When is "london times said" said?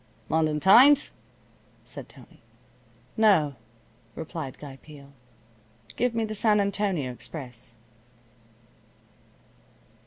0.29-2.09